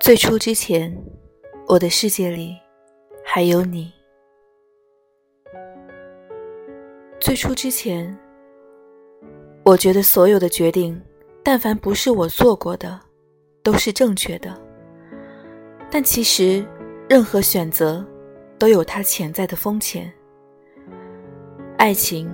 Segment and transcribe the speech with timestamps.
[0.00, 0.96] 最初之前，
[1.66, 2.56] 我的世界里
[3.24, 3.92] 还有你。
[7.20, 8.16] 最初之前，
[9.64, 11.00] 我觉得所有的决定，
[11.42, 12.98] 但凡不是我做过的，
[13.62, 14.56] 都是正确的。
[15.90, 16.64] 但其实，
[17.08, 18.06] 任何选择
[18.58, 20.10] 都有它潜在的风险。
[21.76, 22.30] 爱情、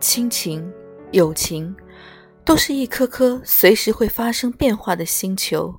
[0.00, 0.72] 亲情、
[1.12, 1.74] 友情，
[2.44, 5.74] 都是一颗颗随时会发生变化的星球，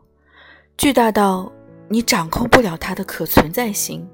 [0.78, 1.52] 巨大到
[1.88, 4.08] 你掌控不了它的可存在性。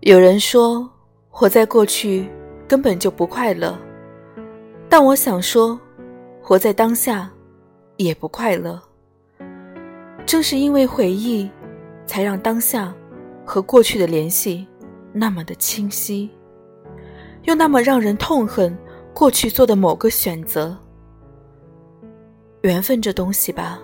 [0.00, 0.90] 有人说，
[1.28, 2.28] 活在过去。
[2.68, 3.76] 根本就不快乐，
[4.88, 5.76] 但我想说，
[6.40, 7.28] 活在当下
[7.96, 8.80] 也不快乐。
[10.24, 11.50] 正是因为回忆，
[12.06, 12.94] 才让当下
[13.44, 14.64] 和过去的联系
[15.12, 16.30] 那么的清晰，
[17.42, 18.78] 又那么让人痛恨
[19.12, 20.76] 过去做的某个选择。
[22.62, 23.80] 缘分这东西吧，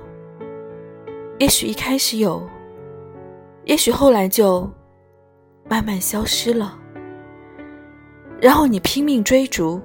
[1.38, 2.46] 也许一开始有，
[3.65, 4.71] 也许后来就
[5.69, 6.79] 慢慢消失了。
[8.38, 9.80] 然后你拼命追逐，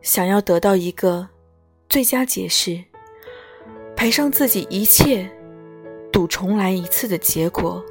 [0.00, 1.28] 想要得到一个
[1.90, 2.82] 最佳解释，
[3.94, 5.30] 赔上自己一切，
[6.10, 7.84] 赌重来一次的结果。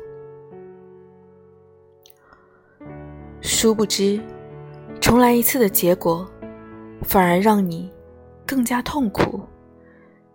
[3.42, 4.20] 殊不知，
[5.00, 6.28] 重来一次的结果，
[7.04, 7.92] 反而让你
[8.46, 9.42] 更加痛苦，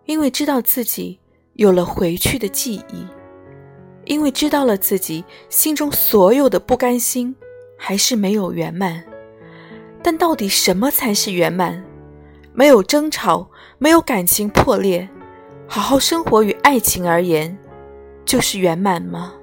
[0.05, 1.19] 因为知道自己
[1.55, 3.07] 有了回去的记忆，
[4.05, 7.35] 因为知道了自己心中所有的不甘心，
[7.77, 9.05] 还是没有圆满。
[10.03, 11.85] 但到底什么才是圆满？
[12.53, 15.09] 没有争吵，没有感情破裂，
[15.67, 17.57] 好好生活与爱情而言，
[18.25, 19.35] 就是圆满吗？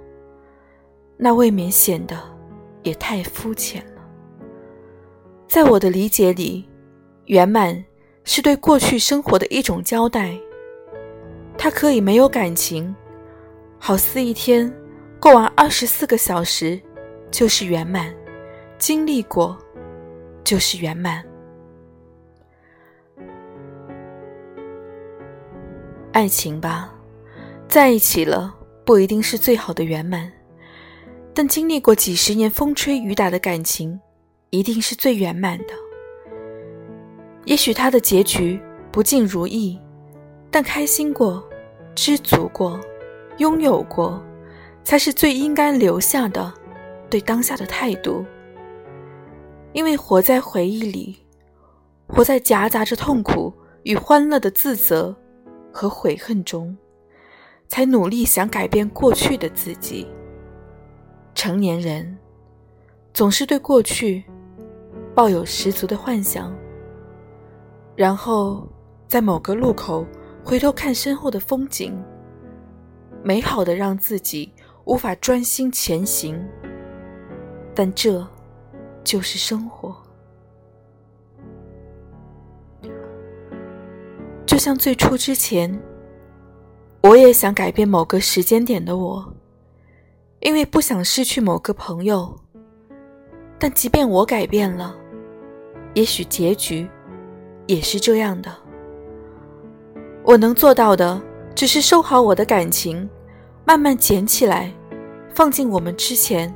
[1.16, 2.18] 那未免显得
[2.84, 4.02] 也太肤浅了。
[5.48, 6.68] 在我的理解里，
[7.28, 7.86] 圆满
[8.26, 10.38] 是对过去生活的一种交代。
[11.58, 12.94] 它可以没有感情，
[13.80, 14.70] 好似一天
[15.22, 16.78] 过完二十四个小时，
[17.32, 18.14] 就是圆满。
[18.78, 19.58] 经历过。
[20.48, 21.22] 就是圆满。
[26.14, 26.90] 爱情吧，
[27.68, 30.32] 在一起了不一定是最好的圆满，
[31.34, 34.00] 但经历过几十年风吹雨打的感情，
[34.52, 35.87] 一定是最圆满的。
[37.48, 38.60] 也许他的结局
[38.92, 39.80] 不尽如意，
[40.52, 41.42] 但开心过、
[41.96, 42.78] 知足过、
[43.38, 44.22] 拥有过，
[44.84, 46.54] 才是最应该留下的
[47.10, 48.26] 对当下的态度。
[49.72, 51.16] 因为活在回忆里，
[52.06, 53.54] 活在夹杂着痛苦
[53.84, 55.16] 与欢乐的自责
[55.72, 56.76] 和悔恨中，
[57.70, 60.06] 才努力想改变过去的自己。
[61.34, 62.18] 成年人
[63.14, 64.26] 总是对过去
[65.16, 66.54] 抱有十足的幻想，
[67.98, 68.66] 然后
[69.10, 70.06] 在某个路口
[70.42, 72.02] 回头看身后的风景，
[73.22, 74.54] 美好的让自己
[74.86, 76.42] 无法专心前行。
[77.76, 78.26] 但这。
[79.04, 79.96] 就是生活，
[84.46, 85.82] 就像最初之前，
[87.04, 89.34] 我也想改变某个时间点的我，
[90.42, 92.38] 因为不想失去某个朋友。
[93.58, 94.94] 但即便我改变了，
[95.94, 96.86] 也许结局
[97.68, 98.52] 也是这样的。
[100.24, 101.22] 我能做到的，
[101.54, 103.08] 只是收好我的感情，
[103.64, 104.74] 慢慢捡起来，
[105.34, 106.54] 放进我们之前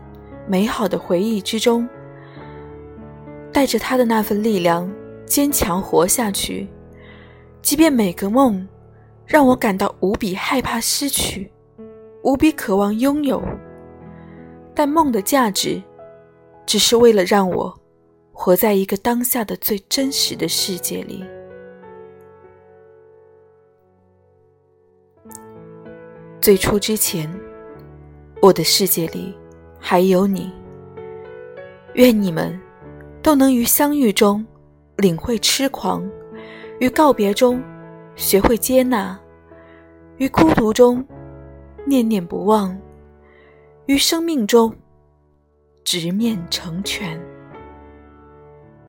[0.48, 1.88] 美好的回忆之中。
[3.54, 4.92] 带着他的那份力量，
[5.26, 6.68] 坚强活下去。
[7.62, 8.68] 即便每个梦
[9.26, 11.52] 让我感到无比害怕失去，
[12.24, 13.42] 无比渴望拥有，
[14.74, 15.82] 但梦的价值，
[16.66, 17.78] 只是为了让我
[18.44, 21.24] 活在一个当下的最真实的世界里。
[26.42, 27.32] 最初之前，
[28.42, 29.38] 我的世界里
[29.80, 30.52] 还有你。
[31.94, 32.60] 愿你们。
[33.22, 34.44] 都能于相遇中
[34.98, 36.04] 领会痴狂，
[36.80, 37.62] 于告别中
[38.16, 39.20] 学会接纳，
[40.18, 41.06] 于孤独中
[41.86, 42.76] 念念不忘，
[43.86, 44.76] 于生命中
[45.84, 47.22] 直面成全。